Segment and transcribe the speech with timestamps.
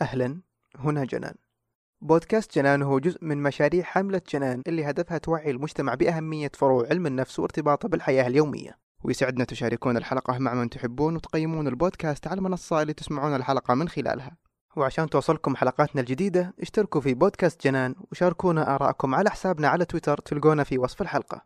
[0.00, 0.40] أهلا.
[0.78, 1.34] هنا جنان.
[2.00, 7.06] بودكاست جنان هو جزء من مشاريع حملة جنان اللي هدفها توعي المجتمع بأهمية فروع علم
[7.06, 8.78] النفس وارتباطه بالحياة اليومية.
[9.04, 14.36] ويسعدنا تشاركون الحلقة مع من تحبون وتقيمون البودكاست على المنصة اللي تسمعون الحلقة من خلالها.
[14.76, 20.64] وعشان توصلكم حلقاتنا الجديدة اشتركوا في بودكاست جنان وشاركونا آراءكم على حسابنا على تويتر تلقونا
[20.64, 21.44] في وصف الحلقة.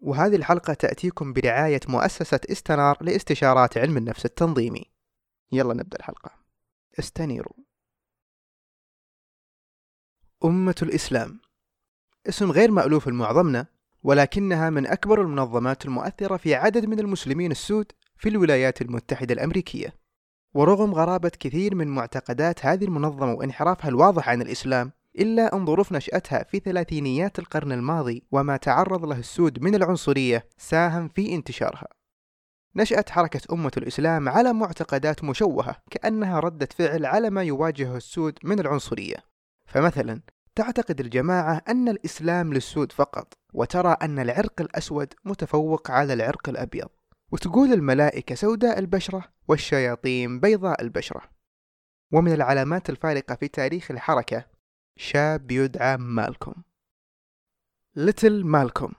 [0.00, 4.84] وهذه الحلقة تأتيكم برعاية مؤسسة استنار لاستشارات علم النفس التنظيمي.
[5.52, 6.30] يلا نبدأ الحلقة.
[6.98, 7.71] استنيروا.
[10.44, 11.40] أمة الإسلام.
[12.28, 13.66] اسم غير مألوف لمعظمنا
[14.02, 19.94] ولكنها من أكبر المنظمات المؤثرة في عدد من المسلمين السود في الولايات المتحدة الأمريكية.
[20.54, 26.42] ورغم غرابة كثير من معتقدات هذه المنظمة وانحرافها الواضح عن الإسلام إلا أن ظروف نشأتها
[26.44, 31.88] في ثلاثينيات القرن الماضي وما تعرض له السود من العنصرية ساهم في انتشارها.
[32.76, 38.60] نشأت حركة أمة الإسلام على معتقدات مشوهة كأنها ردة فعل على ما يواجهه السود من
[38.60, 39.31] العنصرية.
[39.72, 40.20] فمثلا
[40.54, 46.88] تعتقد الجماعة أن الإسلام للسود فقط وترى أن العرق الأسود متفوق على العرق الأبيض.
[47.30, 51.22] وتقول الملائكة سوداء البشرة والشياطين بيضاء البشرة.
[52.12, 54.46] ومن العلامات الفارقة في تاريخ الحركة
[54.96, 56.54] شاب يدعى مالكوم.
[57.96, 58.92] ليتل مالكوم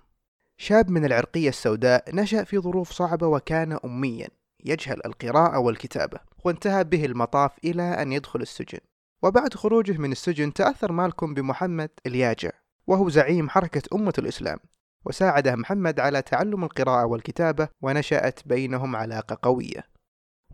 [0.58, 4.28] شاب من العرقية السوداء نشأ في ظروف صعبة وكان أميا
[4.66, 8.80] يجهل القراءة والكتابة وانتهى به المطاف إلى أن يدخل السجن.
[9.24, 12.50] وبعد خروجه من السجن تأثر مالكوم بمحمد الياجع
[12.88, 14.60] وهو زعيم حركة أمة الإسلام.
[15.06, 19.88] وساعده محمد على تعلم القراءة والكتابة ونشأت بينهم علاقة قوية.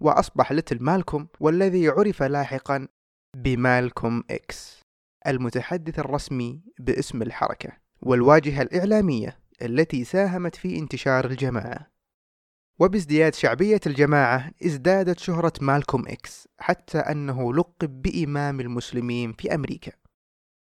[0.02, 2.88] وأصبح ليتل مالكوم والذي عرف لاحقا
[3.36, 4.82] بمالكوم إكس
[5.28, 7.70] المتحدث الرسمي باسم الحركة
[8.02, 11.92] والواجهة الإعلامية التي ساهمت في انتشار الجماعة.
[12.80, 19.92] وبازدياد شعبية الجماعة ازدادت شهرة مالكوم إكس حتى أنه لقب بإمام المسلمين في أمريكا.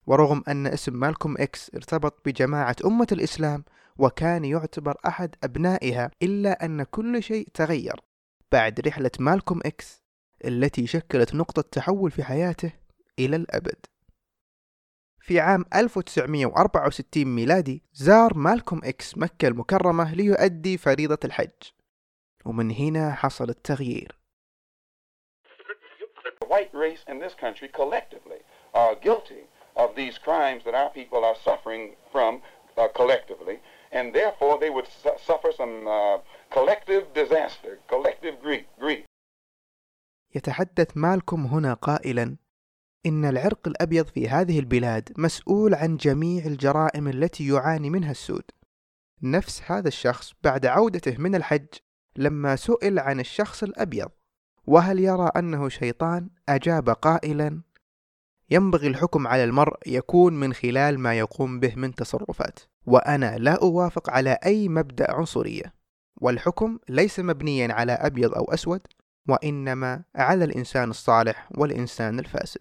[0.06, 3.64] ورغم أن اسم مالكوم إكس ارتبط بجماعة أمة الإسلام
[3.98, 8.00] وكان يعتبر أحد أبنائها إلا أن كل شيء تغير
[8.52, 10.02] بعد رحلة مالكوم إكس
[10.44, 12.72] التي شكلت نقطة تحول في حياته
[13.18, 13.86] إلى الأبد.
[15.20, 21.77] في عام 1964 ميلادي زار مالكوم إكس مكة المكرمة ليؤدي فريضة الحج.
[22.48, 24.18] ومن هنا حصل التغيير
[26.40, 28.40] The white race in this country collectively
[28.74, 29.42] are guilty
[29.76, 31.82] of these crimes that our people are suffering
[32.12, 32.32] from
[32.76, 33.56] uh, collectively,
[33.92, 36.18] and therefore they would su- suffer some uh,
[36.56, 38.66] collective disaster, collective grief.
[38.78, 39.04] grief.
[40.34, 42.36] يتحدث مالكوم هنا قائلا
[43.06, 48.44] إن العرق الأبيض في هذه البلاد مسؤول عن جميع الجرائم التي يعاني منها السود
[49.22, 51.66] نفس هذا الشخص بعد عودته من الحج
[52.18, 54.08] لما سئل عن الشخص الأبيض
[54.66, 57.60] وهل يرى أنه شيطان؟ أجاب قائلا
[58.50, 64.10] ينبغي الحكم على المرء يكون من خلال ما يقوم به من تصرفات وأنا لا أوافق
[64.10, 65.74] على أي مبدأ عنصرية
[66.20, 68.80] والحكم ليس مبنيا على أبيض أو أسود
[69.28, 72.60] وإنما على الإنسان الصالح والإنسان الفاسد.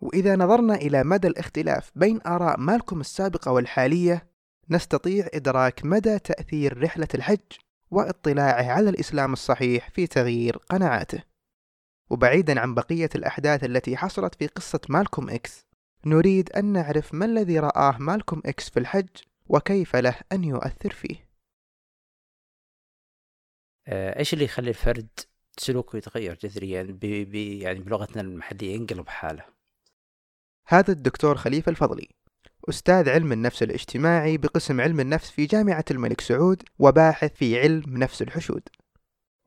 [0.00, 4.26] وإذا نظرنا إلى مدى الاختلاف بين آراء مالكوم السابقة والحالية
[4.70, 7.40] نستطيع إدراك مدى تأثير رحلة الحج
[7.92, 11.22] واطلاعه على الإسلام الصحيح في تغيير قناعاته.
[12.10, 15.66] وبعيدا عن بقية الأحداث التي حصلت في قصة مالكوم إكس
[16.06, 19.08] نريد أن نعرف ما الذي رآه مالكوم إكس في الحج
[19.48, 21.28] وكيف له أن يؤثر فيه.
[23.86, 25.08] آه، إيش اللي يخلي الفرد
[25.58, 27.00] سلوكه يتغير جذريا ب...
[27.00, 27.34] ب...
[27.34, 29.44] يعني بلغتنا المحلية ينقلب حاله
[30.66, 32.08] هذا الدكتور خليفة الفضلي.
[32.68, 38.22] أستاذ علم النفس الاجتماعي بقسم علم النفس في جامعة الملك سعود وباحث في علم نفس
[38.22, 38.68] الحشود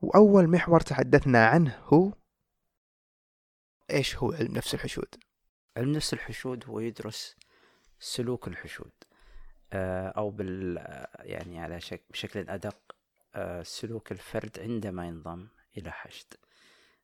[0.00, 2.12] وأول محور تحدثنا عنه هو
[3.90, 5.14] إيش هو علم نفس الحشود؟
[5.76, 7.36] علم نفس الحشود هو يدرس
[8.00, 8.92] سلوك الحشود
[9.72, 10.76] آه، أو بال
[11.18, 12.02] يعني على شك...
[12.10, 12.78] بشكل أدق
[13.34, 15.46] آه، سلوك الفرد عندما ينضم
[15.76, 16.34] إلى حشد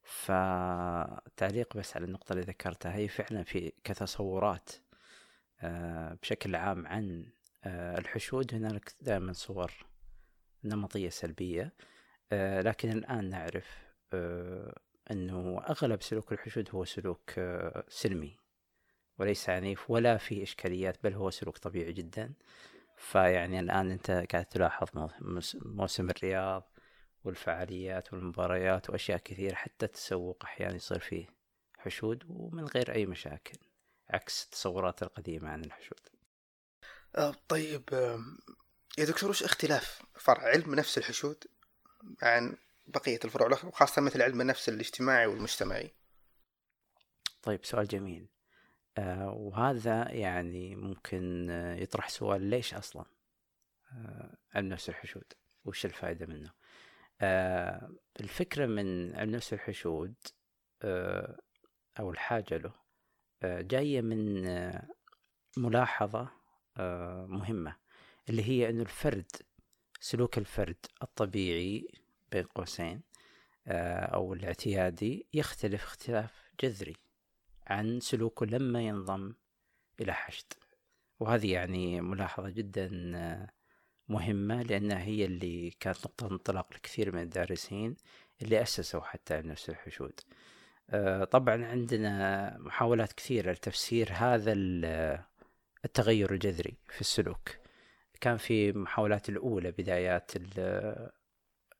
[0.03, 4.92] فتعليق بس على النقطة اللي ذكرتها هي فعلا في كتصورات آه،
[6.23, 7.26] بشكل عام عن
[7.64, 8.55] آه، الحشود.
[8.55, 9.73] هنالك دائما صور
[10.64, 11.73] نمطية سلبية
[12.32, 14.79] آه، لكن الآن نعرف آه،
[15.11, 18.37] أنه أغلب سلوك الحشود هو سلوك آه، سلمي
[19.19, 22.32] وليس عنيف ولا فيه إشكاليات بل هو سلوك طبيعي جدا.
[22.97, 24.88] فيعني الآن أنت قاعد تلاحظ
[25.65, 26.70] موسم الرياض
[27.25, 31.26] والفعاليات والمباريات وأشياء كثيرة حتى التسوق أحيانا يصير فيه
[31.79, 33.58] حشود ومن غير أي مشاكل.
[34.12, 36.00] عكس التصورات القديمة عن الحشود.
[37.17, 37.82] آه، طيب
[38.99, 41.44] يا دكتور وش اختلاف فرع علم نفس الحشود
[42.23, 42.56] عن
[42.87, 45.94] بقية الفروع الأخرى وخاصة مثل علم النفس الاجتماعي والمجتمعي؟
[47.43, 48.29] طيب سؤال جميل.
[48.99, 53.05] آه وهذا يعني ممكن آه، يطرح سؤال ليش أصلا
[53.93, 55.32] آه علم نفس الحشود؟
[55.65, 56.53] وش الفائدة منه؟
[57.20, 60.15] آه الفكرة من علم نفس الحشود
[61.99, 62.81] أو الحاجة له
[63.44, 64.43] جاية من
[65.56, 66.29] ملاحظة
[67.27, 67.77] مهمة
[68.29, 69.31] اللي هي إنه الفرد
[70.00, 71.89] سلوك الفرد الطبيعي
[72.33, 73.03] بين قوسين
[73.67, 76.97] أو الاعتيادي يختلف اختلاف جذري
[77.67, 79.35] عن سلوكه لما ينضم
[80.00, 80.47] إلى حشد.
[81.21, 82.89] وهذه يعني ملاحظة جدا
[84.09, 87.97] مهمة لأنها هي اللي كانت نقطة انطلاق لكثير من الدارسين
[88.43, 90.21] اللي أسسوا حتى نفس الحشود.
[91.31, 94.53] طبعا عندنا محاولات كثيرة لتفسير هذا
[95.85, 97.50] التغير الجذري في السلوك.
[98.21, 100.31] كان في محاولات الأولى بدايات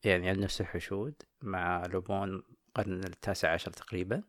[0.05, 4.23] يعني على نفس الحشود مع لوبون القرن التاسع عشر تقريبا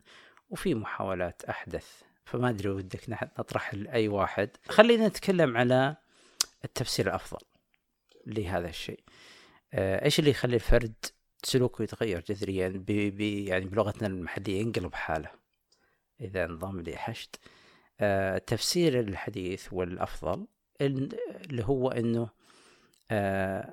[0.49, 2.01] وفي محاولات أحدث.
[2.25, 3.09] فما أدري ودك
[3.39, 4.49] نطرح لأي واحد.
[4.69, 5.95] خلينا نتكلم على
[6.65, 7.45] التفسير الأفضل
[8.25, 9.03] لهذا الشيء.
[9.73, 10.93] آه، إيش اللي يخلي الفرد
[11.45, 15.31] سلوكه يتغير جذريا بي بي يعني بلغتنا المحلية ينقلب حاله
[16.21, 17.35] إذا انضم لحشد
[17.99, 20.47] آه، تفسير الحديث والأفضل
[20.81, 22.29] اللي هو إنه
[23.11, 23.71] آه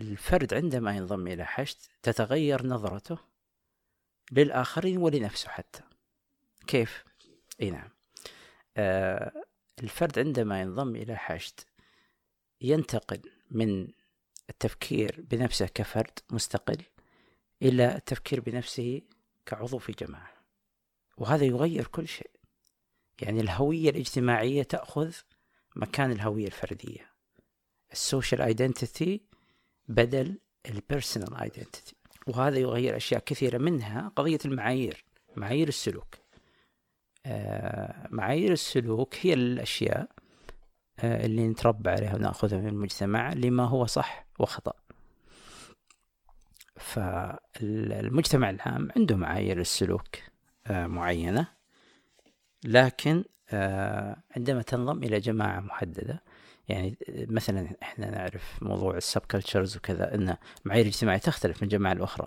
[0.00, 3.18] الفرد عندما ينضم إلى حشد تتغير نظرته
[4.32, 5.82] للآخرين ولنفسه حتى.
[6.66, 7.04] كيف؟
[7.62, 7.90] إي نعم.
[8.76, 9.32] آه
[9.82, 11.60] الفرد عندما ينضم إلى حشد
[12.60, 13.20] ينتقل
[13.50, 13.88] من
[14.50, 16.82] التفكير بنفسه كفرد مستقل
[17.62, 19.02] إلى التفكير بنفسه
[19.46, 20.32] كعضو في جماعة.
[21.16, 22.30] وهذا يغير كل شيء.
[23.22, 25.14] يعني الهوية الاجتماعية تأخذ
[25.76, 27.12] مكان الهوية الفردية.
[27.92, 29.20] ال social identity
[29.88, 31.96] بدل ال personal identity
[32.26, 35.04] وهذا يغير أشياء كثيرة منها قضية المعايير
[35.36, 36.14] معايير السلوك.
[37.26, 40.08] آه معايير السلوك هي الأشياء
[40.98, 44.72] آه اللي نتربى عليها ونأخذها من المجتمع لما هو صح وخطأ.
[46.78, 50.16] فالمجتمع العام عنده معايير السلوك
[50.66, 51.46] آه معينة.
[52.64, 56.22] لكن آه، عندما تنضم إلى جماعة محددة
[56.68, 62.26] يعني مثلا إحنا نعرف موضوع السب كلتشرز وكذا إن معايير الاجتماعية تختلف من جماعة لأخرى.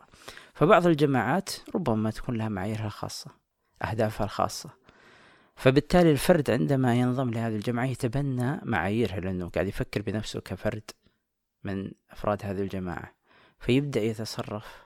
[0.53, 3.31] فبعض الجماعات ربما تكون لها معاييرها الخاصة
[3.83, 4.69] أهدافها الخاصة.
[5.55, 10.91] فبالتالي الفرد عندما ينضم لهذه الجماعة يتبنى معاييرها لأنه قاعد يفكر بنفسه كفرد
[11.63, 13.20] من أفراد هذه الجماعة.
[13.61, 14.83] فيبدأ يتصرف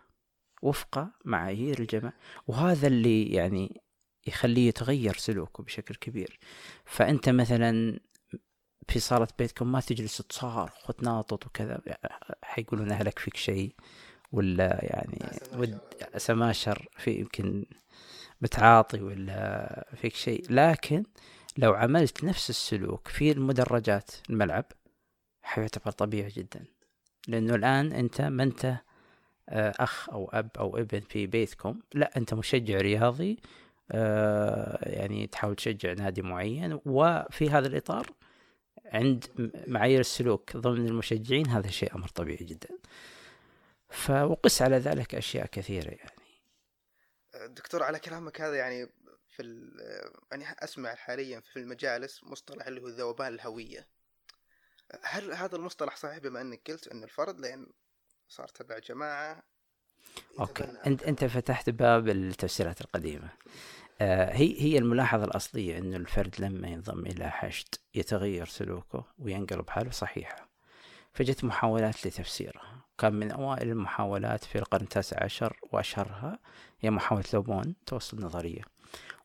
[0.62, 2.14] وفق معايير الجماعة
[2.48, 3.82] وهذا اللي يعني
[4.28, 6.40] يخليه يتغير سلوكه بشكل كبير.
[6.86, 8.00] فأنت مثلا
[8.88, 11.82] في صالة بيتكم ما تجلس تصارخ وتناطط وكذا.
[12.44, 13.76] حيقولون أهلك فيك شيء
[14.32, 15.80] ولا يعني ود
[16.18, 17.66] سماشر في يمكن
[18.42, 20.46] متعاطي ولا فيك شيء.
[20.50, 21.04] لكن
[21.58, 24.66] لو عملت نفس السلوك في المدرجات الملعب
[25.42, 26.66] حيعتبر طبيعي جدا.
[27.28, 28.78] لأنه الآن أنت ما أنت
[29.50, 31.80] آه، أخ أو أب أو ابن في بيتكم.
[31.94, 33.40] لا أنت مشجع رياضي
[33.92, 36.80] آه، يعني تحاول تشجع نادي معين.
[36.86, 38.08] وفي هذا الإطار
[38.86, 39.26] عند
[39.68, 42.70] معايير السلوك ضمن المشجعين هذا شيء أمر طبيعي جدا.
[43.90, 46.12] فوقس على ذلك أشياء كثيرة يعني.
[47.48, 48.90] دكتور على كلامك هذا يعني
[49.36, 49.44] في
[50.32, 53.88] يعني أسمع حاليا في المجالس مصطلح اللي هو ذوبان الهوية.
[55.04, 57.68] هل هذا المصطلح صحيح بما أنك قلت أن الفرد لأن
[58.28, 59.44] صار تبع جماعة؟
[60.40, 60.64] أوكي.
[60.64, 63.30] انت أنت فتحت باب التفسيرات القديمة.
[64.02, 69.92] آه هي هي الملاحظة الأصلية انه الفرد لما ينضم إلى حشد يتغير سلوكه وينقلب حاله
[69.92, 70.50] صحيحة.
[71.14, 76.40] فجت محاولات لتفسيرها كان من أوائل المحاولات في القرن التاسع عشر وأشهرها
[76.80, 78.62] هي محاولة لوبون توصل نظرية.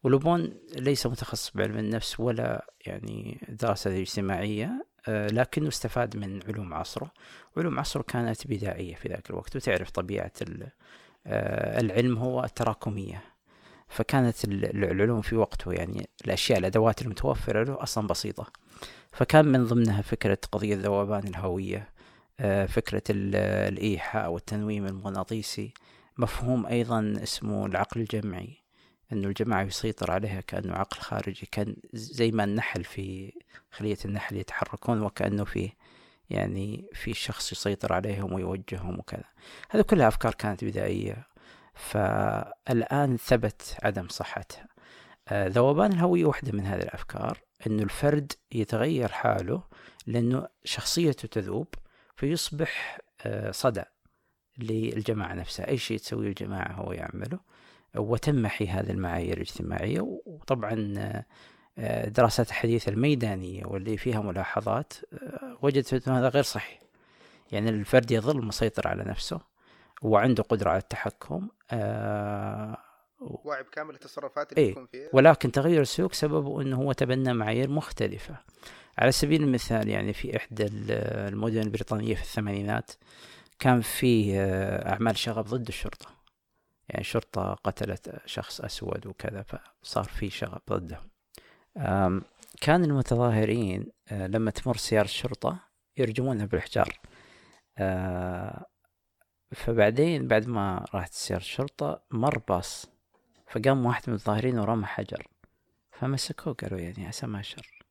[0.03, 7.11] ولوبون ليس متخصص بعلم النفس ولا يعني دراسة اجتماعية لكنه استفاد من علوم عصره.
[7.57, 10.33] علوم عصره كانت بدائية في ذاك الوقت وتعرف طبيعة
[11.27, 13.23] آه، العلم هو التراكمية.
[13.89, 18.47] فكانت العلوم في وقته يعني الأشياء الأدوات المتوفرة له أصلا بسيطة.
[19.13, 21.89] فكان من ضمنها فكرة قضية ذوبان الهوية
[22.41, 25.75] آه، فكرة الإيحاء والتنويم المغناطيسي.
[26.19, 28.60] مفهوم أيضا اسمه العقل الجمعي.
[29.13, 33.33] انه الجماعة يسيطر عليها كأنه عقل خارجي كأن زي ما النحل في
[33.71, 35.71] خلية النحل يتحركون وكأنه في
[36.31, 39.25] يعني في شخص يسيطر عليهم ويوجههم وكذا.
[39.71, 41.27] هذه كلها أفكار كانت بدائية.
[41.75, 44.67] فالآن ثبت عدم صحتها.
[45.29, 49.63] آه، ذوبان الهوية واحدة من هذه الأفكار أنه الفرد يتغير حاله
[50.07, 51.75] لأنه شخصيته تذوب
[52.17, 53.83] فيصبح آه، صدى
[54.59, 55.69] للجماعة نفسها.
[55.69, 57.41] أي شيء تسويه الجماعة هو يعمله.
[57.97, 60.01] وتمحي هذه المعايير الاجتماعية.
[60.27, 60.95] وطبعا
[61.79, 66.81] آه، دراسات الحديثة الميدانية واللي فيها ملاحظات آه، وجدت أن هذا غير صحيح.
[67.53, 69.41] يعني الفرد يظل مسيطر على نفسه
[70.03, 72.77] وعنده قدرة على التحكم آه
[73.21, 75.09] واعي بكامل التصرفات اللي إيه يكون فيها.
[75.13, 78.37] ولكن تغير السلوك سببه أنه هو تبنى معايير مختلفة.
[78.99, 82.91] على سبيل المثال يعني في إحدى المدن البريطانية في الثمانينات
[83.59, 84.41] كان في
[84.87, 86.20] أعمال شغب ضد الشرطة.
[86.91, 89.45] يعني الشرطة قتلت شخص أسود وكذا
[89.83, 91.11] فصار في شغب ضدهم
[92.61, 95.59] كان المتظاهرين آه، لما تمر سيارة الشرطة
[95.97, 97.01] يرجمونها بالحجار
[97.79, 98.67] آه،
[99.53, 102.87] فبعدين بعد ما راحت سيارة الشرطة مر باص
[103.47, 105.27] فقام واحد من المتظاهرين ورمى حجر
[105.93, 107.85] فمسكوه قالوا يعني عسى ما شر.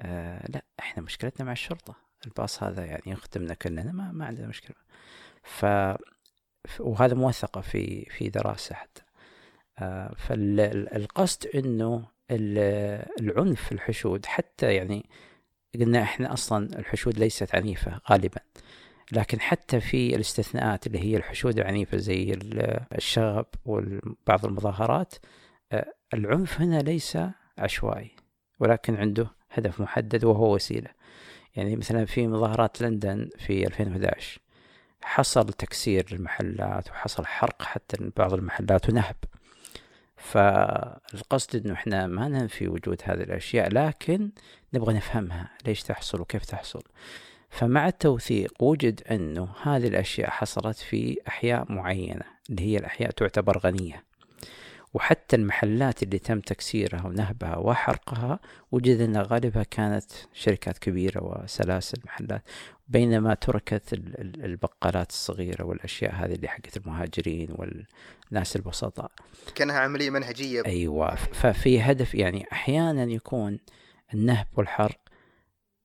[0.00, 1.94] آه لا إحنا مشكلتنا مع الشرطة.
[2.26, 4.76] الباص هذا يعني يخدمنا كلنا ما, ما عندنا مشكلة.
[5.42, 5.66] ف
[6.80, 9.02] وهذا موثقة في في دراسة حتى.
[9.78, 12.08] آه فالقصد إنه
[13.20, 15.06] العنف في الحشود حتى يعني
[15.74, 18.40] قلنا إحنا أصلا الحشود ليست عنيفة غالبا
[19.12, 22.38] لكن حتى في الاستثناءات اللي هي الحشود العنيفة زي
[22.92, 25.14] الشغب وبعض المظاهرات
[25.72, 27.18] آه، العنف هنا ليس
[27.58, 28.10] عشوائي
[28.60, 30.90] ولكن عنده هدف محدد وهو وسيلة.
[31.56, 34.40] يعني مثلا في مظاهرات لندن في 2011
[35.06, 39.16] حصل تكسير المحلات وحصل حرق حتى بعض المحلات ونهب.
[40.16, 44.30] فالقصد إنه إحنا ما ننفي وجود هذه الأشياء لكن
[44.74, 46.82] نبغى نفهمها ليش تحصل وكيف تحصل.
[47.50, 54.04] فمع التوثيق وجد أنه هذه الأشياء حصلت في أحياء معينة اللي هي الأحياء تعتبر غنية.
[54.96, 58.40] وحتى المحلات اللي تم تكسيرها ونهبها وحرقها
[58.72, 62.42] وجد أن غالبها كانت شركات كبيرة وسلاسل محلات
[62.88, 69.10] بينما تركت البقالات الصغيرة والأشياء هذه اللي حقت المهاجرين والناس البسطاء.
[69.54, 70.62] كأنها عملية منهجية.
[70.66, 71.14] أيوة.
[71.14, 73.58] ففي هدف يعني أحيانا يكون
[74.14, 75.00] النهب والحرق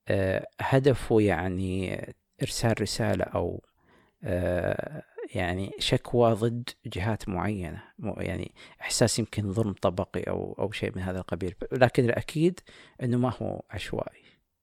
[0.07, 2.05] آه، هدفه يعني
[2.41, 3.63] إرسال رسالة أو
[4.23, 5.03] آه،
[5.35, 7.83] يعني شكوى ضد جهات معينة.
[7.99, 11.55] يعني إحساس يمكن ظلم طبقي أو أو شيء من هذا القبيل.
[11.71, 12.59] لكن الأكيد
[13.03, 14.21] أنه ما هو عشوائي.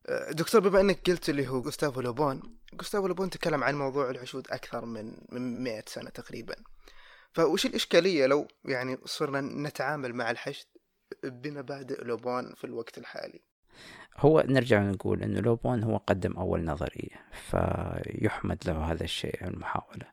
[0.08, 4.48] آه، دكتور بما إنك قلت اللي هو جوستافو لوبون جوستافو لوبون تكلم عن موضوع الحشود
[4.50, 6.54] أكثر من من 100 سنة تقريبا.
[7.32, 10.66] فوش الإشكالية لو يعني صرنا نتعامل مع الحشد
[11.24, 13.42] بمبادئ لوبون في الوقت الحالي؟
[14.16, 20.06] هو نرجع نقول إنه لوبون هو قدم أول نظرية فيحمد له هذا الشيء المحاولة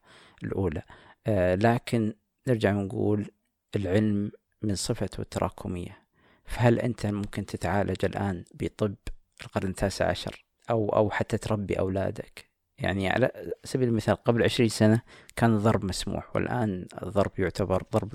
[0.44, 0.82] الأولى.
[1.28, 2.14] آه لكن
[2.48, 3.32] نرجع نقول
[3.76, 4.32] العلم
[4.62, 6.06] من صفته التراكمية.
[6.46, 8.96] فهل أنت ممكن تتعالج الآن بطب
[9.44, 15.02] القرن التاسع عشر أو أو حتى تربي أولادك؟ يعني على سبيل المثال قبل عشرين سنة
[15.36, 18.14] كان الضرب مسموح والآن الضرب يعتبر ضرب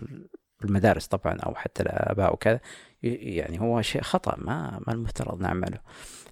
[0.60, 2.60] بالمدارس طبعا أو حتى الآباء وكذا
[3.02, 5.78] يعني هو شيء خطأ ما ما المفترض نعمله.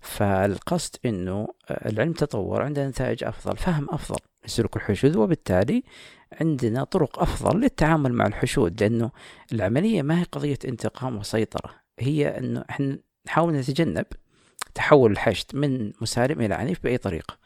[0.00, 5.82] فالقصد إنه العلم تطور عندنا نتائج أفضل فهم أفضل لسلوك الحشود وبالتالي
[6.40, 9.10] عندنا طرق أفضل للتعامل مع الحشود لأنه
[9.52, 14.06] العملية ما هي قضية انتقام وسيطرة هي إنه إحنا نحاول نتجنب
[14.74, 17.38] تحول الحشد من مسالم إلى عنيف بأي طريقة.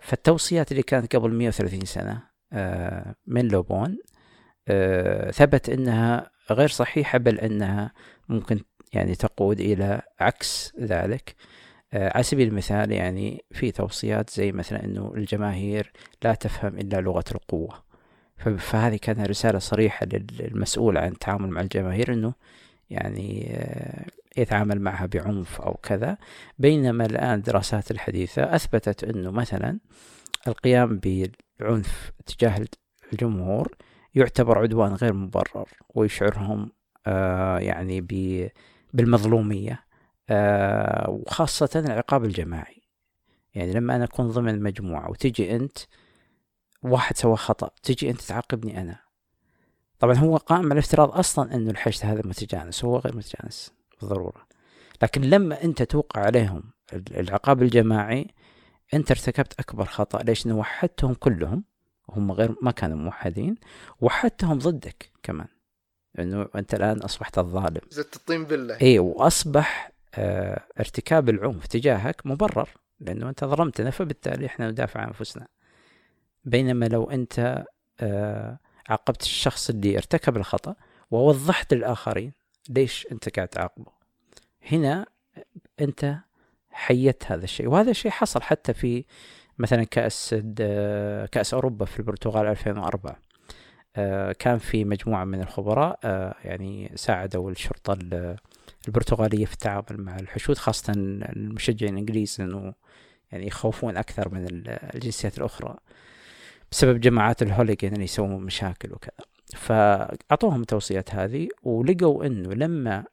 [0.00, 2.22] فالتوصيات اللي كانت قبل 130 سنة
[2.52, 4.17] آه، من لوبون آه،
[5.30, 7.92] ثبت إنها غير صحيحة بل إنها
[8.28, 8.60] ممكن
[8.92, 11.34] يعني تقود إلى عكس ذلك.
[11.92, 15.92] آه، على سبيل المثال يعني في توصيات زي مثلا إنه الجماهير
[16.24, 17.88] لا تفهم إلا لغة القوة.
[18.58, 20.06] فهذه كانت رسالة صريحة
[20.40, 22.34] للمسؤول عن التعامل مع الجماهير إنه
[22.90, 24.06] يعني آه،
[24.36, 26.18] يتعامل معها بعنف أو كذا.
[26.58, 29.78] بينما الآن الدراسات الحديثة أثبتت إنه مثلا
[30.48, 32.64] القيام بالعنف تجاه
[33.12, 33.74] الجمهور
[34.14, 36.72] يعتبر عدوان غير مبرر ويشعرهم
[37.06, 38.00] آه يعني
[38.92, 39.84] بالمظلومية
[40.30, 42.82] آه وخاصة العقاب الجماعي.
[43.54, 45.78] يعني لما أنا أكون ضمن مجموعة وتجي أنت
[46.82, 48.98] واحد سوى خطأ تجي أنت تعاقبني أنا.
[49.98, 54.46] طبعا هو قائم على الافتراض أصلا أنه الحشد هذا متجانس هو غير متجانس بالضرورة.
[55.02, 56.62] لكن لما أنت توقع عليهم
[56.92, 58.26] العقاب الجماعي
[58.94, 61.64] أنت ارتكبت أكبر خطأ ليش وحدتهم كلهم؟
[62.10, 63.56] هم غير ما كانوا موحدين
[64.00, 65.46] وحدتهم ضدك كمان.
[66.18, 67.80] إنه أنت الآن أصبحت الظالم.
[67.90, 68.80] زدت الطين بالله.
[68.80, 72.68] اي وأصبح آه ارتكاب العنف تجاهك مبرر
[73.00, 75.46] لأنه أنت ظلمتنا فبالتالي إحنا ندافع عن أنفسنا.
[76.44, 77.64] بينما لو أنت
[78.00, 80.74] آه عاقبت الشخص اللي ارتكب الخطأ
[81.10, 82.32] ووضحت للآخرين
[82.68, 83.92] ليش أنت قاعد تعاقبه.
[84.72, 85.06] هنا
[85.80, 86.16] أنت
[86.70, 89.04] حيت هذا الشيء وهذا الشيء حصل حتى في
[89.58, 90.34] مثلا كأس
[91.32, 93.16] كأس أوروبا في البرتغال 2004
[93.96, 98.36] آه، كان في مجموعة من الخبراء آه، يعني ساعدوا الشرطة ال-
[98.88, 102.74] البرتغالية في التعامل مع الحشود خاصة المشجعين الإنجليز إنه
[103.32, 105.76] يعني يخوفون أكثر من ال- الجنسيات الأخرى
[106.72, 109.12] بسبب جماعات الهوليجن اللي يسوون مشاكل وكذا.
[109.56, 113.04] فأعطوهم التوصيات هذه ولقوا إنه لما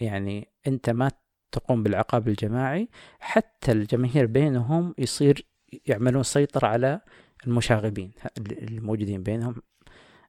[0.00, 1.10] يعني أنت ما
[1.52, 2.88] تقوم بالعقاب الجماعي
[3.20, 5.46] حتى الجماهير بينهم يصير
[5.86, 7.00] يعملون سيطرة على
[7.46, 9.54] المشاغبين الموجودين بينهم.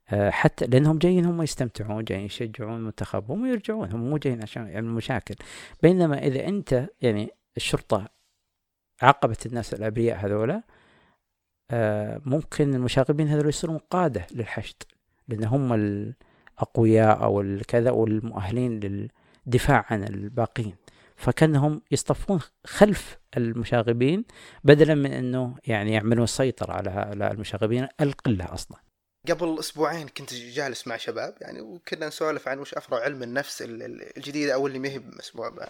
[0.09, 4.93] آه، حتى لأنهم جايين هم يستمتعون جايين يشجعون منتخبهم ويرجعون هم مو جايين عشان يعملوا
[4.95, 5.35] مشاكل.
[5.83, 8.09] بينما إذا أنت يعني الشرطة
[9.01, 10.63] عاقبت الناس الأبرياء هذولا
[11.71, 14.75] آه، ممكن المشاغبين هذول يصيرون قادة للحشد
[15.27, 20.75] لأن هم الأقوياء أو الكذا والمؤهلين للدفاع عن الباقين.
[21.21, 24.25] فكأنهم يصطفون خلف المشاغبين
[24.63, 28.77] بدلا من إنه يعني يعملون سيطرة على على المشاغبين القلة أصلا.
[29.29, 33.83] قبل أسبوعين كنت جالس مع شباب يعني وكنا نسولف عن وش افرع علم النفس ال-
[33.83, 35.69] ال- الجديده أو اللي ما هي مسموع بها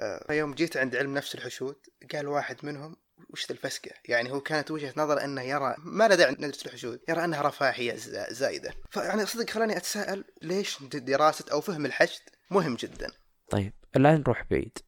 [0.00, 1.76] آه، فيوم جيت عند علم نفس الحشود
[2.12, 2.96] قال واحد منهم
[3.30, 7.00] وش ذا الفسقة؟ يعني هو كانت وجهة نظر إنه يرى ما له داعي ندرس الحشود
[7.08, 8.74] يرى إنها رفاهية زا- زايدة.
[8.90, 13.10] فيعني صدق خلاني أتساءل ليش دراسة أو فهم الحشد مهم جدا.
[13.50, 13.72] طيب.
[13.96, 14.78] الآن نروح بعيد.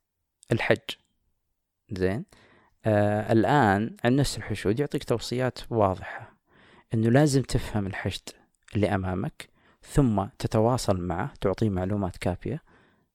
[0.53, 0.79] الحج.
[1.91, 2.25] زين.
[2.85, 6.38] آه الآن عن نفس الحشود يعطيك توصيات واضحة.
[6.95, 8.29] أنه لازم تفهم الحشد
[8.75, 9.49] اللي أمامك
[9.83, 12.62] ثم تتواصل معه تعطيه معلومات كافية.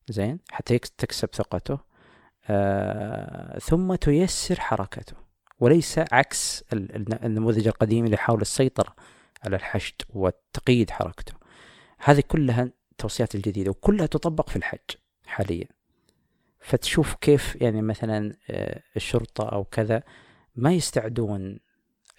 [0.09, 0.39] زين.
[0.51, 1.79] حتى تكسب ثقته.
[2.45, 5.15] آه ثم تيسر حركته.
[5.59, 8.95] وليس عكس ال- ال- النموذج القديم اللي يحاول السيطرة
[9.45, 11.33] على الحشد وتقييد حركته.
[11.99, 14.79] هذه كلها توصيات الجديدة وكلها تطبق في الحج
[15.25, 15.67] حاليا.
[16.63, 20.03] فتشوف كيف يعني مثلا آه، الشرطة أو كذا
[20.55, 21.59] ما يستعدون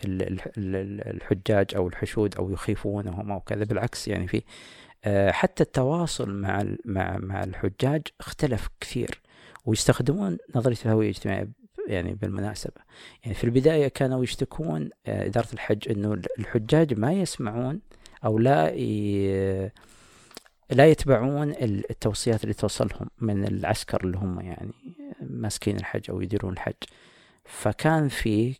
[0.05, 4.43] ال- ال- ال- الحجاج أو الحشود أو يخيفونهم أو كذا بالعكس يعني في
[5.05, 9.21] آه، حتى التواصل مع مع مع الحجاج اختلف كثير
[9.67, 11.49] ويستخدمون نظرية الهوية الاجتماعية
[11.87, 12.81] يعني بالمناسبة
[13.25, 17.81] يعني في البداية كانوا يشتكون آه، إدارة الحج أنه الحجاج ما يسمعون
[18.25, 18.73] أو لا.
[20.71, 24.73] لا يتبعون ال- التوصيات اللي توصلهم من العسكر اللي هم يعني
[25.21, 26.75] ماسكين الحج أو يديرون الحج.
[27.45, 28.55] فكان في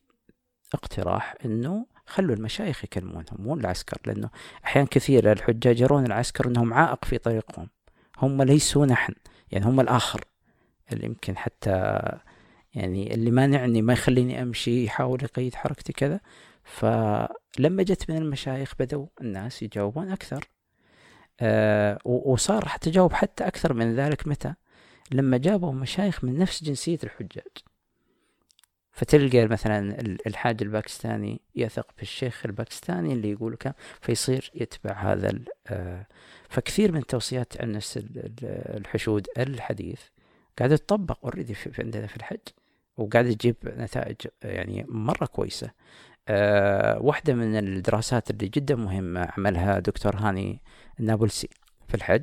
[0.75, 4.31] اقتراح إنه خلوا المشايخ يكلمونهم مو العسكر لأنه
[4.65, 7.69] أحيانا كثيره الحجاج يرون العسكر إنهم عائق في طريقهم.
[8.19, 9.15] هم ليسوا نحن
[9.53, 10.21] يعني هم الآخر
[10.93, 12.01] اللي يمكن حتى
[12.75, 16.21] يعني اللي مانعني ما يخليني أمشي يحاول يقيد حركتي كذا.
[16.65, 20.45] فلما جت من المشايخ بدأوا الناس يجاوبون أكثر.
[21.41, 24.55] آه وصار حتى جاوب حتى أكثر من ذلك متى؟
[25.13, 27.53] لما جابوا مشايخ من نفس جنسية الحجاج.
[28.93, 35.33] فتلقى مثلا ال- الحاج الباكستاني يثق بالشيخ الباكستاني اللي يقول كم فيصير يتبع هذا
[35.67, 36.07] آه
[36.49, 40.01] فكثير من توصيات عن نفس ال- ال- الحشود الحديث.
[40.59, 42.39] قاعدة تطبق already عندنا في الحج
[42.97, 45.71] وقاعدة تجيب نتائج يعني مرة كويسة.
[46.29, 50.63] آه واحدة من الدراسات اللي جدا مهمة عملها دكتور هاني
[51.01, 51.49] النابلسي
[51.89, 52.23] في الحج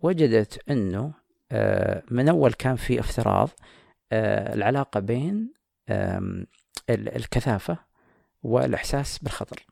[0.00, 1.12] وجدت إنه
[1.52, 3.50] آه، من أول كان في افتراض
[4.12, 5.52] آه، العلاقة بين
[5.88, 6.46] آم،
[6.90, 7.78] ال- الكثافة
[8.42, 9.66] والإحساس بالخطر.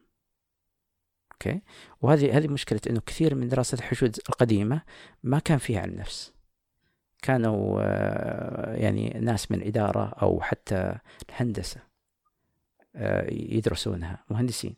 [1.33, 1.61] أوكي؟
[2.01, 4.83] وهذه هذه مشكلة إنه كثير من دراسات الحشود القديمة
[5.23, 6.33] ما كان فيها علم نفس.
[7.23, 7.83] كانوا
[8.75, 10.99] يعني ناس من اداره أو حتى
[11.31, 11.81] الهندسة.
[11.81, 11.96] آه،
[13.29, 14.77] يدرسونها مهندسين.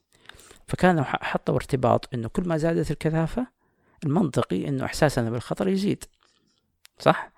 [0.66, 3.46] فكانوا حطوا ارتباط إنه كل ما زادت الكثافة
[4.04, 6.04] المنطقي إنه إحساسنا بالخطر يزيد.
[6.98, 7.32] صح؟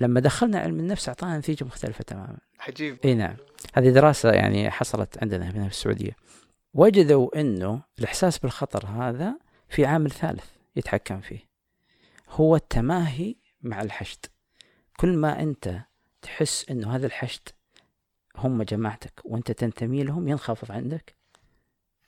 [0.00, 2.38] لما دخلنا علم النفس أعطانا نتيجة مختلفة تماما.
[2.60, 2.98] عجيب.
[3.04, 3.36] إي نعم.
[3.74, 6.16] هذه دراسة يعني حصلت عندنا هنا في السعودية.
[6.74, 11.40] وجدوا إنه الإحساس بالخطر هذا في عامل ثالث يتحكم فيه.
[12.30, 14.26] هو التماهي مع الحشد.
[14.96, 15.80] كل ما أنت
[16.22, 17.48] تحس إنه هذا الحشد
[18.36, 21.14] هم جماعتك وانت تنتمي لهم ينخفض عندك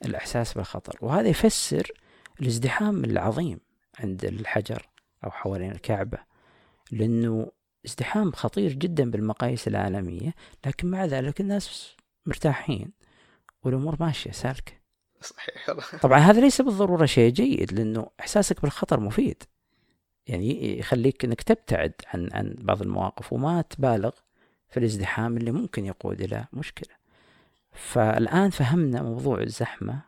[0.04, 0.98] الإحساس بالخطر.
[1.00, 1.92] وهذا يفسر
[2.40, 3.60] الازدحام العظيم
[3.98, 4.88] عند الحجر
[5.24, 6.18] أو حوالين الكعبة
[6.90, 7.50] لأنه
[7.86, 10.34] ازدحام خطير جدا بالمقاييس العالمية
[10.66, 12.92] لكن مع ذلك الناس مرتاحين
[13.62, 14.72] والأمور ماشية سالكة.
[15.20, 15.70] صحيح
[16.02, 19.42] طبعا هذا ليس بالضرورة شيء جيد لأنه إحساسك بالخطر مفيد.
[20.26, 24.12] يعني يخليك إنك تبتعد عن عن بعض المواقف وما تبالغ
[24.76, 26.94] في الازدحام اللي ممكن يقود إلى مشكلة.
[27.72, 30.00] فالآن فهمنا موضوع الزحمة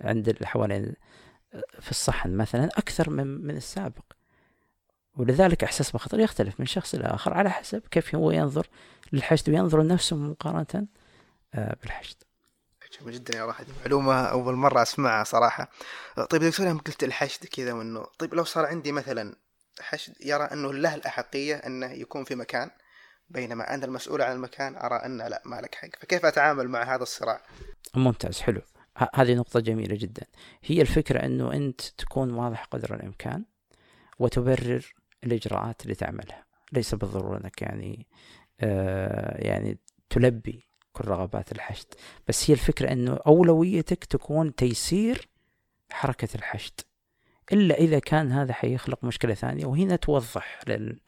[0.00, 0.94] عند حوالين
[1.80, 4.04] في الصحن مثلا أكثر من من السابق.
[5.14, 8.66] ولذلك إحساس بالخطر يختلف من شخص إلى آخر على حسب كيف هو ينظر
[9.12, 10.86] للحشد وينظر لنفسه مقارنة
[11.54, 12.16] آه، بالحشد.
[13.00, 15.70] جميل جدا يا واحد معلومة أول مرة أسمعها صراحة.
[16.30, 19.36] طيب دكتور يوم قلت الحشد كذا وإنه طيب لو صار عندي مثلا
[19.80, 22.70] حشد يرى أنه له الأحقية أنه يكون في مكان؟
[23.28, 25.88] بينما أنا المسؤول عن المكان أرى أن لا ما لك حق.
[26.00, 27.40] فكيف أتعامل مع هذا الصراع؟
[27.94, 28.62] ممتاز حلو.
[29.14, 30.26] هذه نقطة جميلة جدا.
[30.64, 33.44] هي الفكرة أنه أنت تكون واضح قدر الإمكان
[34.18, 36.46] وتبرر الإجراءات اللي تعملها.
[36.72, 38.06] ليس بالضرورة أنك يعني
[38.60, 39.78] آه يعني
[40.10, 41.86] تلبي كل رغبات الحشد.
[42.28, 45.28] بس هي الفكرة أنه أولويتك تكون تيسير
[45.90, 46.80] حركة الحشد.
[47.52, 51.00] إلا إذا كان هذا حيخلق مشكلة ثانية وهنا توضح لل...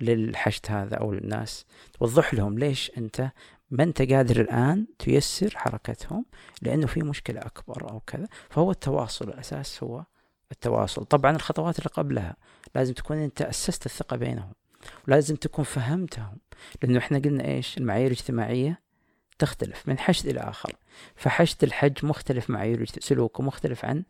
[0.00, 1.64] للحشد هذا أو للناس.
[1.98, 3.30] توضح لهم ليش أنت
[3.70, 6.24] ما أنت قادر الآن تيسر حركتهم
[6.62, 8.28] لأنه في مشكلة أكبر أو كذا.
[8.50, 10.04] فهو التواصل الأساس هو
[10.52, 11.04] التواصل.
[11.04, 12.36] طبعا الخطوات اللي قبلها
[12.74, 14.52] لازم تكون أنت أسست الثقة بينهم.
[15.08, 16.38] ولازم تكون فهمتهم.
[16.82, 18.80] لأنه إحنا قلنا إيش؟ المعايير الاجتماعية
[19.38, 20.76] تختلف من حشد إلى آخر.
[21.16, 24.04] فحشد الحج مختلف معايير سلوكه مختلف عن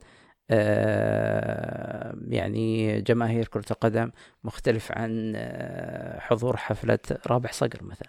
[2.29, 4.11] يعني جماهير كرة القدم
[4.45, 8.09] مختلف عن آه، حضور حفلة رابح صقر مثلا.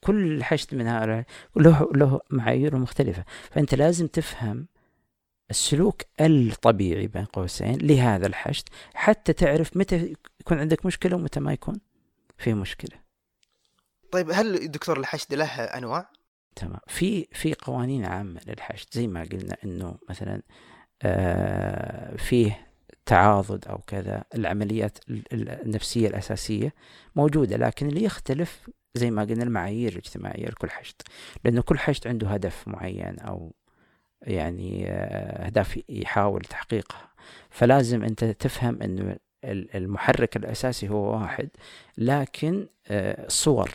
[0.00, 1.24] كل حشد من هؤلاء
[1.56, 3.24] له له معايير مختلفة.
[3.50, 4.66] فأنت لازم تفهم
[5.50, 11.80] السلوك الطبيعي بين قوسين لهذا الحشد حتى تعرف متى يكون عندك مشكلة ومتى ما يكون
[12.38, 12.98] في مشكلة.
[14.12, 16.10] طيب هل دكتور الحشد له أنواع؟
[16.56, 16.80] تمام.
[16.86, 20.42] في في قوانين عامة للحشد زي ما قلنا إنه مثلا آه
[22.16, 22.66] فيه
[23.06, 24.24] تعاضد أو كذا.
[24.34, 24.98] العمليات
[25.32, 26.74] النفسية الأساسية
[27.16, 30.94] موجودة لكن اللي يختلف زي ما قلنا المعايير الاجتماعية لكل حشد.
[31.44, 33.54] لأنه كل حشد عنده هدف معين أو
[34.22, 37.08] يعني آه، اهداف يحاول تحقيقها
[37.50, 39.16] فلازم أنت تفهم إنه
[39.74, 41.48] المحرك الأساسي هو واحد
[41.98, 43.70] لكن الصور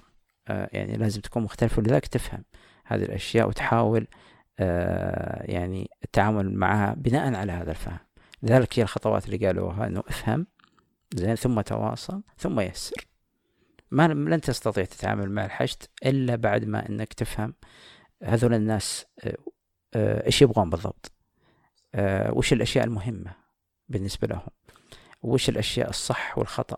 [0.47, 1.79] آه، آه، يعني لازم تكون مختلفة.
[1.79, 2.43] ولذلك تفهم
[2.85, 4.28] هذه الأشياء وتحاول آه،
[4.59, 7.99] يعني التعامل معها بناء على هذا الفهم.
[8.43, 10.47] لذلك هي الخطوات اللي قالوها أنه افهم
[11.15, 13.07] زين ثم تواصل ثم يسر.
[13.91, 17.53] ما لن تستطيع تتعامل مع الحشد إلا بعد ما أنك تفهم
[18.23, 19.37] هذول الناس آه،
[19.93, 21.11] آه، إيش يبغون بالضبط.
[22.29, 23.35] وش الأشياء المهمة
[23.89, 24.49] بالنسبة لهم؟
[25.21, 26.77] وش الأشياء الصح والخطأ؟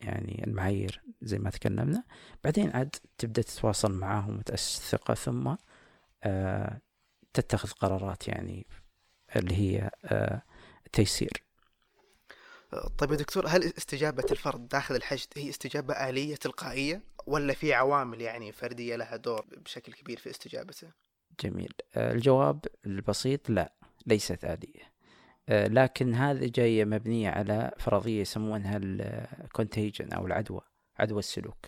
[0.00, 2.04] يعني المعايير زي ما تكلمنا.
[2.44, 5.58] بعدين عاد تبدأ تتواصل معاهم وتأسس ثقة ثم آه
[7.34, 8.66] تتخذ قرارات يعني
[9.36, 10.42] اللي هي آه
[10.92, 11.44] تيسير.
[12.98, 18.20] طيب يا دكتور هل استجابة الفرد داخل الحشد هي استجابة آلية تلقائية ولا في عوامل
[18.20, 20.88] يعني فردية لها دور بشكل كبير في استجابته؟
[21.40, 21.72] جميل.
[21.94, 23.72] آه الجواب البسيط لا
[24.06, 24.94] ليست آلية.
[25.48, 28.76] آه، لكن هذه جاية مبنية على فرضية يسمونها
[29.44, 30.60] الكونتيجن أو العدوى
[30.98, 31.66] عدوى السلوك.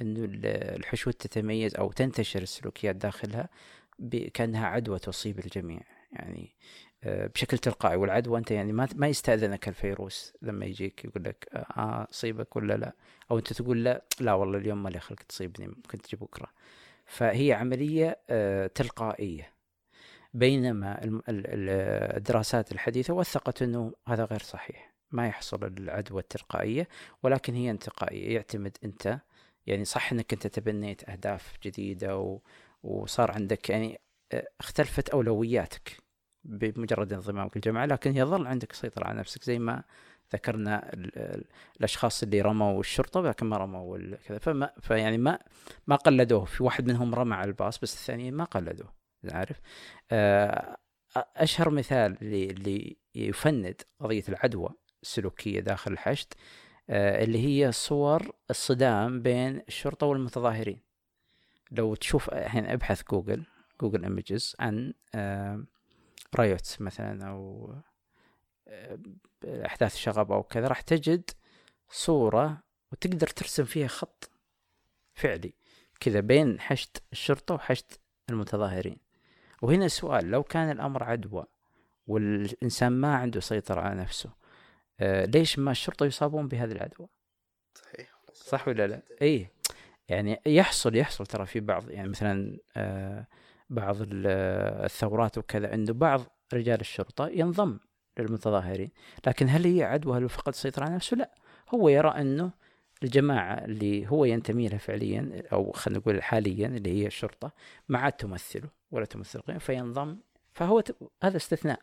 [0.00, 0.28] أنه
[0.76, 3.48] الحشود تتميز أو تنتشر السلوكيات داخلها
[4.34, 5.80] كأنها عدوى تصيب الجميع
[6.12, 6.54] يعني
[7.04, 7.96] آه، بشكل تلقائي.
[7.96, 12.92] والعدوى أنت يعني ما ما يستأذنك الفيروس لما يجيك يقول لك آه أصيبك ولا لا؟
[13.30, 16.48] أو أنت تقول لا لا والله اليوم ما لي خلق تصيبني ممكن تجي بكرة.
[17.06, 19.52] فهي عملية آه، تلقائية.
[20.34, 24.92] بينما الدراسات الحديثة وثقت أنه هذا غير صحيح.
[25.10, 26.88] ما يحصل العدوى التلقائية
[27.22, 28.34] ولكن هي انتقائية.
[28.34, 29.20] يعتمد أنت
[29.66, 32.38] يعني صح أنك أنت تبنيت أهداف جديدة و...
[32.82, 34.00] وصار عندك يعني
[34.32, 35.96] آه، اختلفت أولوياتك
[36.44, 39.84] بمجرد انضمامك للجماعة لكن يظل عندك سيطرة على نفسك زي ما
[40.34, 40.90] ذكرنا
[41.80, 44.38] الأشخاص اللي رموا الشرطة لكن ما رموا كذا.
[44.38, 45.38] فما فيعني ما
[45.86, 46.44] ما قلدوه.
[46.44, 48.92] في واحد منهم رمى على الباص بس الثانيين ما قلدوه
[49.32, 49.60] عارف.
[50.10, 50.76] آه،
[51.16, 54.68] أشهر مثال اللي يفند قضية العدوى
[55.02, 56.28] السلوكية داخل الحشد
[56.90, 60.91] آه، اللي هي صور الصدام بين الشرطة والمتظاهرين.
[61.72, 63.44] لو تشوف الحين أبحث جوجل
[63.80, 64.94] جوجل images عن
[66.34, 67.74] riot مثلا أو
[69.44, 71.30] أحداث شغب أو كذا راح تجد
[71.90, 74.30] صورة وتقدر ترسم فيها خط
[75.14, 75.52] فعلي
[76.00, 77.92] كذا بين حشد الشرطة وحشد
[78.30, 78.96] المتظاهرين.
[79.62, 81.44] وهنا السؤال لو كان الأمر عدوى
[82.06, 84.30] والإنسان ما عنده سيطرة على نفسه
[85.00, 87.08] آه ليش ما الشرطة يصابون بهذه العدوى؟
[87.74, 88.14] صحيح.
[88.32, 89.48] صح ولا لا؟ اي
[90.12, 93.26] يعني يحصل يحصل ترى في بعض يعني مثلا آه
[93.70, 96.20] بعض الثورات وكذا انه بعض
[96.54, 97.78] رجال الشرطة ينضم
[98.18, 98.90] للمتظاهرين.
[99.26, 101.30] لكن هل هي عدوى هل فقد السيطرة على نفسه؟ لا.
[101.74, 102.50] هو يرى أنه
[103.02, 107.52] الجماعة اللي هو ينتمي لها فعليا أو خلينا نقول حاليا اللي هي الشرطة
[107.88, 110.18] ما عاد تمثله ولا تمثل فينضم
[110.52, 110.96] فهو ت...
[111.22, 111.80] هذا استثناء.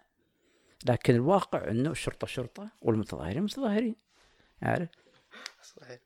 [0.86, 3.96] لكن الواقع أنه الشرطة شرطة والمتظاهرين متظاهرين.
[4.62, 4.90] عارف؟
[5.62, 6.00] صحيح.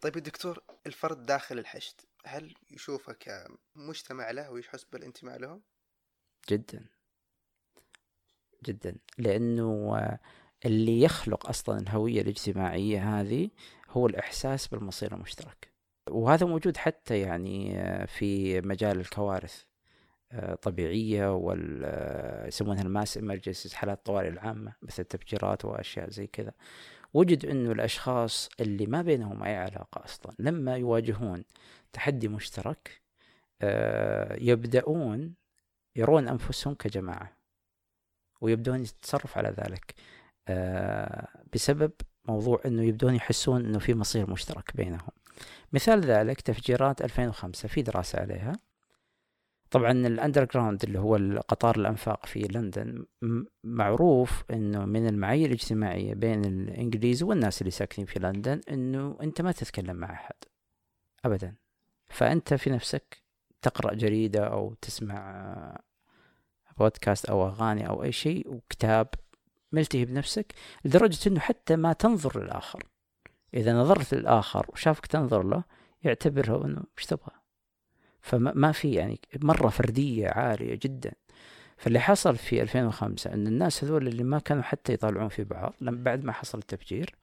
[0.00, 5.62] طيب يا دكتور الفرد داخل الحشد هل يشوفه كمجتمع له ويحس بالانتماء لهم؟
[6.50, 6.86] جدا.
[8.64, 8.96] جدا.
[9.18, 9.98] لأنه
[10.64, 13.50] اللي يخلق أصلا الهوية الاجتماعية هذه
[13.90, 15.72] هو الإحساس بالمصير المشترك.
[16.10, 17.76] وهذا موجود حتى يعني
[18.06, 19.64] في مجال الكوارث
[20.32, 21.34] آه، طبيعية
[21.84, 23.18] آه، يسمونها الماس
[23.74, 26.52] حالات الطوارئ العامة مثل التفجيرات وأشياء زي كذا.
[27.14, 31.44] وجد أنه الأشخاص اللي ما بينهم أي علاقة أصلا لما يواجهون
[31.92, 33.02] تحدي مشترك
[33.62, 35.34] آه، يبدأون
[35.96, 37.36] يرون أنفسهم كجماعة
[38.40, 39.94] ويبدون يتصرف على ذلك
[41.54, 41.92] بسبب
[42.28, 45.10] موضوع أنه يبدون يحسون أنه في مصير مشترك بينهم.
[45.72, 48.52] مثال ذلك تفجيرات 2005 في دراسة عليها.
[49.70, 53.04] طبعا ال underground اللي هو قطار الأنفاق في لندن
[53.64, 59.52] معروف إنه من المعايير الاجتماعية بين الإنجليز والناس اللي ساكنين في لندن إنه أنت ما
[59.52, 60.34] تتكلم مع أحد
[61.24, 61.54] ابدا.
[62.06, 63.22] فأنت في نفسك
[63.62, 65.80] تقرأ جريدة أو تسمع
[66.78, 69.08] بودكاست أو أغاني أو أي شيء وكتاب
[69.72, 70.54] ملتهي بنفسك
[70.84, 72.84] لدرجة إنه حتى ما تنظر للآخر.
[73.54, 75.64] إذا نظرت للآخر وشافك تنظر له
[76.02, 77.37] يعتبره إنه إيش تبغى؟
[78.20, 81.12] فما في يعني مرة فردية عالية جدا.
[81.76, 86.02] فاللي حصل في 2005 أن الناس هذول اللي ما كانوا حتى يطالعون في بعض لما
[86.02, 87.14] بعد ما حصل التفجير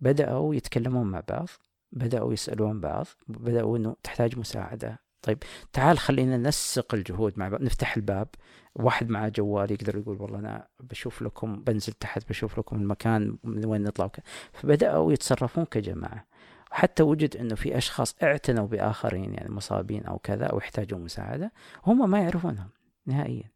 [0.00, 1.48] بدأوا يتكلمون مع بعض
[1.92, 5.00] بدأوا يسألون بعض بدأوا أنه تحتاج مساعدة.
[5.22, 5.38] طيب
[5.72, 8.28] تعال خلينا ننسق الجهود مع بعض نفتح الباب.
[8.74, 13.66] واحد معه جوال يقدر يقول والله أنا بشوف لكم بنزل تحت بشوف لكم المكان من
[13.66, 14.10] وين نطلع
[14.52, 16.26] فبدأوا يتصرفون كجماعة.
[16.70, 21.52] حتى وجد إنه في أشخاص اعتنوا بآخرين يعني مصابين أو كذا أو يحتاجون مساعدة
[21.86, 22.68] هم ما يعرفونهم
[23.06, 23.50] نهائيا.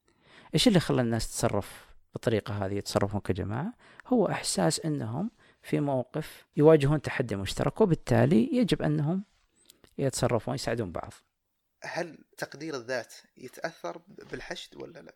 [0.55, 3.75] إيش اللي خلى الناس تتصرف بالطريقة هذه يتصرفون كجماعة؟
[4.07, 5.31] هو إحساس إنهم
[5.63, 9.25] في موقف يواجهون تحدي مشترك وبالتالي يجب إنهم
[9.99, 11.13] يتصرفون يساعدون بعض.
[11.85, 15.15] هل تقدير الذات يتأثر بالحشد ولا لا؟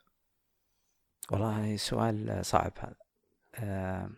[1.31, 2.97] والله سؤال صعب هذا.
[3.55, 4.11] آه.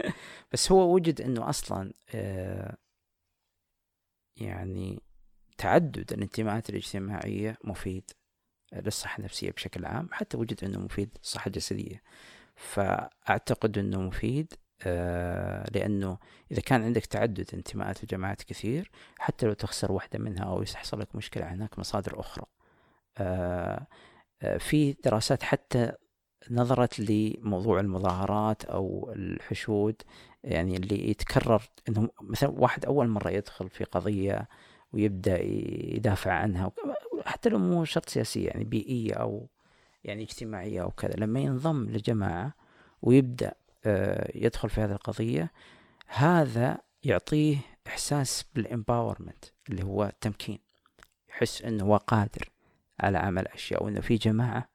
[0.52, 2.76] بس هو وجد إنه أصلا آه،
[4.36, 5.02] يعني
[5.58, 8.10] تعدد الانتماءات الاجتماعية مفيد
[8.72, 12.02] للصحة النفسية بشكل عام حتى وجد إنه مفيد للصحة الجسدية.
[12.56, 16.18] فأعتقد إنه مفيد آه، لأنه
[16.52, 21.16] إذا كان عندك تعدد انتماءات وجماعات كثير حتى لو تخسر واحدة منها أو يحصل لك
[21.16, 22.46] مشكلة هناك مصادر أخرى.
[23.18, 23.86] آه،
[24.58, 25.92] في دراسات حتى
[26.50, 30.02] نظرت لموضوع المظاهرات أو الحشود
[30.44, 34.48] يعني اللي يتكرر انه مثلا واحد أول مرة يدخل في قضية
[34.92, 35.42] ويبدأ
[35.96, 36.72] يدافع عنها
[37.26, 39.48] حتى لو مو شرط سياسية يعني بيئية أو
[40.04, 42.54] يعني اجتماعية أو كذا لما ينضم لجماعة
[43.02, 43.52] ويبدأ
[43.84, 45.50] آه، يدخل في هذه القضية
[46.06, 50.58] هذا يعطيه إحساس بالامباورمنت اللي هو التمكين
[51.28, 52.50] يحس إنه هو قادر
[53.00, 54.68] على عمل أشياء وإنه في جماعة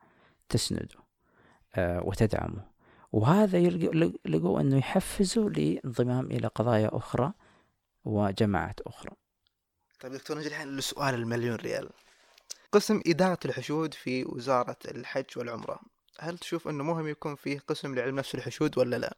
[0.50, 1.06] تسنده
[1.76, 2.75] آه، وتدعمه.
[3.16, 3.60] وهذا
[4.26, 7.34] لقوا أنه يحفزه للانضمام إلى قضايا أخرى
[8.06, 9.12] وجماعات أخرى
[10.00, 11.90] طيب دكتور نجي الحين لسؤال المليون ريال
[12.72, 15.80] قسم إدارة الحشود في وزارة الحج والعمرة
[16.20, 19.18] هل تشوف أنه مهم يكون فيه قسم لعلم نفس الحشود ولا لا؟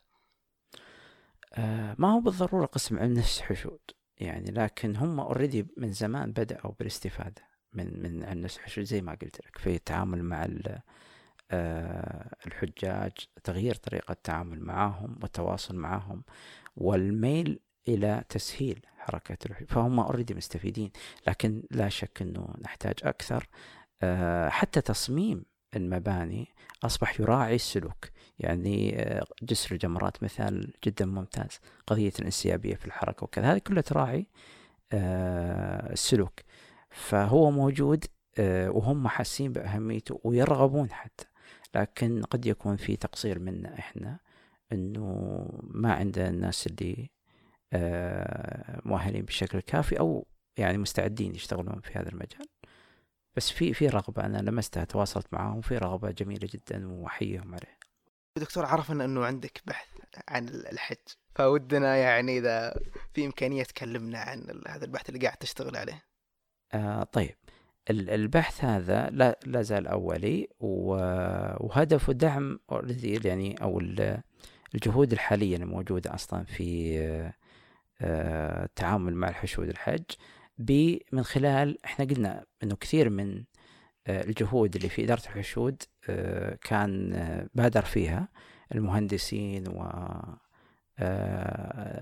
[1.53, 3.79] آه ما هو بالضرورة قسم علم نفس الحشود
[4.17, 7.41] يعني لكن هم already من زمان بدأوا بالاستفادة
[7.73, 10.45] من من علم نفس الحشود زي ما قلت لك في التعامل مع
[12.47, 13.11] الحجاج
[13.43, 16.23] تغيير طريقة التعامل معهم والتواصل معهم
[16.77, 19.69] والميل إلى تسهيل حركة الحجاج.
[19.69, 20.91] فهم already مستفيدين
[21.27, 23.47] لكن لا شك أنه نحتاج أكثر.
[24.01, 26.47] آه، حتى تصميم المباني
[26.83, 28.05] أصبح يراعي السلوك.
[28.39, 33.53] يعني آه، جسر الجمرات مثال جدا ممتاز قضية الانسيابية في الحركة وكذا.
[33.53, 34.27] هذه كلها تراعي
[34.93, 36.39] السلوك.
[36.89, 38.05] فهو موجود
[38.39, 41.25] وهم حاسين بأهميته ويرغبون حتى.
[41.75, 44.19] لكن قد يكون في تقصير منا إحنا
[44.71, 47.09] إنه ما عندنا الناس اللي
[47.73, 50.27] آه، مؤهلين بشكل كافي أو
[50.57, 52.47] يعني مستعدين يشتغلون في هذا المجال.
[53.35, 57.77] بس في في رغبة أنا لمستها تواصلت معاهم في رغبة جميلة جدا واحييهم عليه.
[58.37, 59.87] دكتور عرفنا إنه عندك بحث
[60.29, 60.97] عن الحج
[61.35, 62.73] فودنا يعني إذا
[63.13, 66.03] في إمكانية تكلمنا عن هذا البحث اللي قاعد تشتغل عليه.
[66.73, 67.35] آه طيب.
[67.89, 72.59] البحث هذا لا, زال أولي وهدفه دعم
[73.25, 73.79] يعني أو
[74.75, 76.99] الجهود الحالية الموجودة أصلا في
[78.01, 80.03] آه، التعامل مع الحشود الحج
[81.11, 83.43] من خلال إحنا قلنا إنه كثير من
[84.07, 87.13] آه، الجهود اللي في إدارة الحشود آه، كان
[87.53, 88.27] بادر فيها
[88.75, 89.83] المهندسين و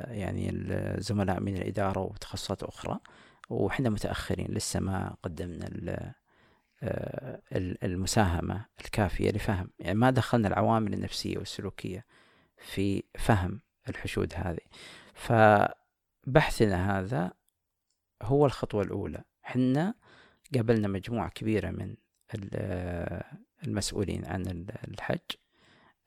[0.07, 2.99] يعني الزملاء من الإدارة وتخصصات أخرى.
[3.49, 6.13] وإحنا متأخرين لسه ما قدمنا
[7.83, 9.69] المساهمة الكافية لفهم.
[9.79, 12.05] يعني ما دخلنا العوامل النفسية والسلوكية
[12.57, 14.59] في فهم الحشود هذه.
[15.13, 17.31] فبحثنا هذا
[18.23, 19.23] هو الخطوة الأولى.
[19.41, 19.93] حنا
[20.55, 21.95] قابلنا مجموعة كبيرة من
[23.67, 25.19] المسؤولين عن الحج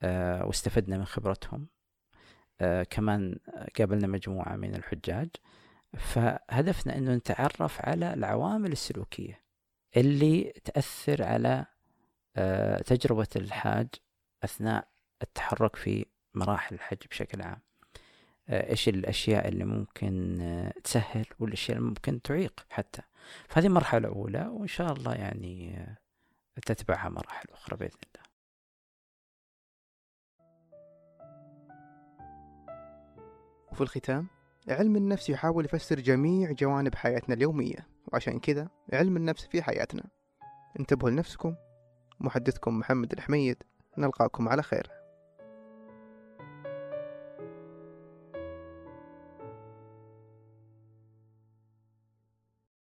[0.01, 1.67] آه، واستفدنا من خبرتهم.
[2.61, 3.39] آه، كمان
[3.79, 5.29] قابلنا مجموعة من الحجاج.
[5.97, 9.41] فهدفنا أنه نتعرف على العوامل السلوكية
[9.97, 11.65] اللي تأثر على
[12.35, 13.87] آه، تجربة الحاج
[14.43, 14.87] أثناء
[15.21, 17.61] التحرك في مراحل الحج بشكل عام.
[18.49, 23.01] إيش الأشياء اللي ممكن تسهل والأشياء اللي ممكن تعيق حتى.
[23.47, 25.85] فهذه مرحلة أولى وإن شاء الله يعني
[26.65, 28.29] تتبعها مراحل أخرى بإذن الله.
[33.71, 34.27] وفي الختام
[34.67, 40.03] علم النفس يحاول يفسر جميع جوانب حياتنا اليومية وعشان كذا علم النفس في حياتنا.
[40.79, 41.55] انتبهوا لنفسكم.
[42.19, 43.63] محدثكم محمد الحميد.
[43.97, 44.98] نلقاكم على خير.